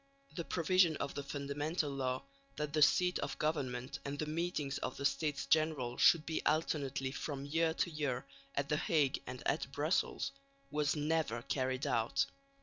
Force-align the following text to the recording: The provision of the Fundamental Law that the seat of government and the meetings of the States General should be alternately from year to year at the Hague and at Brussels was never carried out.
The 0.35 0.43
provision 0.43 0.97
of 0.97 1.13
the 1.13 1.21
Fundamental 1.21 1.91
Law 1.91 2.23
that 2.55 2.73
the 2.73 2.81
seat 2.81 3.19
of 3.19 3.37
government 3.37 3.99
and 4.03 4.17
the 4.17 4.25
meetings 4.25 4.79
of 4.79 4.97
the 4.97 5.05
States 5.05 5.45
General 5.45 5.95
should 5.97 6.25
be 6.25 6.43
alternately 6.43 7.11
from 7.11 7.45
year 7.45 7.75
to 7.75 7.91
year 7.91 8.25
at 8.55 8.67
the 8.69 8.77
Hague 8.77 9.21
and 9.27 9.43
at 9.47 9.71
Brussels 9.71 10.31
was 10.71 10.95
never 10.95 11.43
carried 11.43 11.85
out. 11.85 12.25